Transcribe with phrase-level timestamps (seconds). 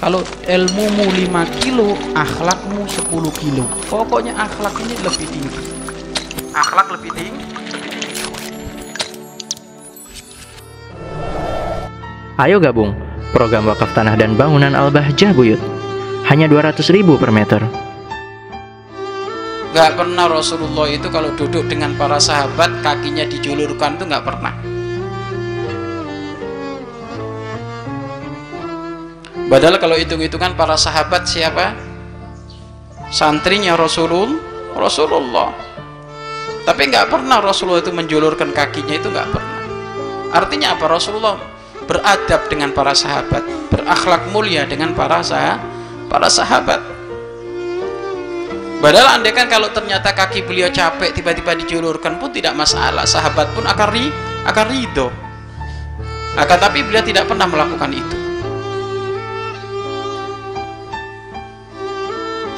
[0.00, 3.68] Kalau ilmumu 5 kilo, akhlakmu 10 kilo.
[3.92, 5.60] Pokoknya akhlak ini lebih tinggi.
[6.56, 7.44] Akhlak lebih tinggi.
[12.40, 12.96] Ayo gabung
[13.36, 15.60] program wakaf tanah dan bangunan Al-Bahjah Buyut.
[16.32, 17.60] Hanya 200 ribu per meter.
[19.76, 24.69] Gak pernah Rasulullah itu kalau duduk dengan para sahabat kakinya dijulurkan tuh gak pernah.
[29.50, 31.74] Padahal kalau hitung-hitungan para sahabat siapa?
[33.10, 34.38] Santrinya Rasulul
[34.78, 35.50] Rasulullah.
[36.62, 39.58] Tapi nggak pernah Rasulullah itu menjulurkan kakinya itu nggak pernah.
[40.30, 40.86] Artinya apa?
[40.86, 41.34] Rasulullah
[41.90, 43.42] beradab dengan para sahabat,
[43.74, 45.58] berakhlak mulia dengan para sah
[46.06, 46.78] para sahabat.
[48.78, 53.66] Padahal andai kan kalau ternyata kaki beliau capek tiba-tiba dijulurkan pun tidak masalah, sahabat pun
[53.66, 54.14] akan ri
[54.46, 55.10] akan ridho.
[56.38, 58.29] Akan tapi beliau tidak pernah melakukan itu.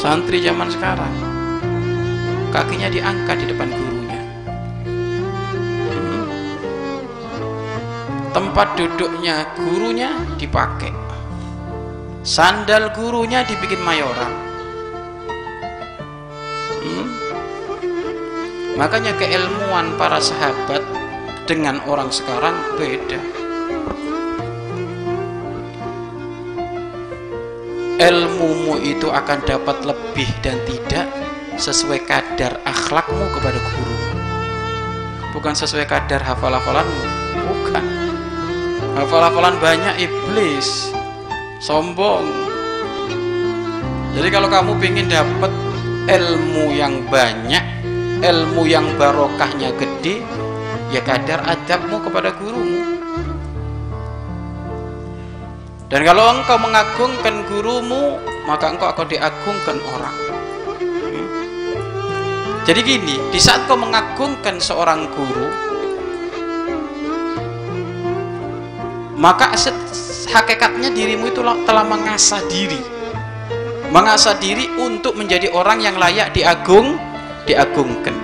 [0.00, 1.12] Santri zaman sekarang
[2.56, 4.20] kakinya diangkat di depan gurunya.
[8.32, 10.88] Tempat duduknya gurunya dipakai.
[12.24, 14.32] Sandal gurunya dibikin mayoran.
[16.80, 17.06] Hmm.
[18.80, 20.80] Makanya keilmuan para sahabat
[21.44, 23.20] dengan orang sekarang beda.
[28.00, 31.06] Ilmumu itu akan dapat lebih dan tidak
[31.60, 34.00] sesuai kadar akhlakmu kepada guru
[35.40, 37.02] bukan sesuai kadar hafal-hafalanmu.
[37.48, 37.84] Bukan.
[38.98, 40.92] Hafal-hafalan banyak iblis.
[41.64, 42.28] Sombong.
[44.12, 45.48] Jadi kalau kamu ingin dapat
[46.12, 47.62] ilmu yang banyak
[48.20, 50.20] ilmu yang barokahnya gede
[50.92, 52.79] ya kadar adabmu kepada gurumu
[55.90, 60.16] dan kalau engkau mengagungkan gurumu, maka engkau akan diagungkan orang.
[62.62, 65.50] Jadi gini, di saat kau mengagungkan seorang guru,
[69.18, 69.50] maka
[70.30, 72.78] hakikatnya dirimu itu telah mengasah diri.
[73.90, 77.02] Mengasah diri untuk menjadi orang yang layak diagung,
[77.50, 78.14] diagungkan.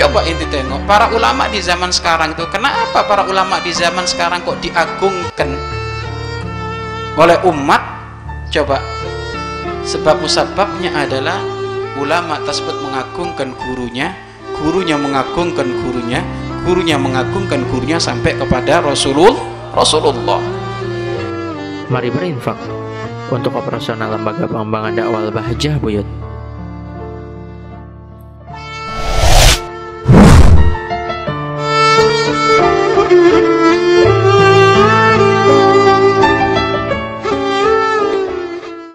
[0.00, 4.40] Coba inti tengok, para ulama di zaman sekarang itu, kenapa para ulama di zaman sekarang
[4.48, 5.59] kok diagungkan?
[7.20, 7.82] Oleh umat
[8.48, 8.80] coba.
[9.84, 11.36] Sebab musababnya adalah
[12.00, 14.16] ulama tersebut mengagungkan gurunya
[14.60, 16.20] gurunya mengagungkan gurunya
[16.64, 19.36] gurunya mengagungkan gurunya sampai kepada Rasulul
[19.76, 20.40] Rasulullah.
[21.92, 22.56] Mari berinfak
[23.28, 26.06] untuk operasional lembaga pengembangan dakwah Bahjah Buyut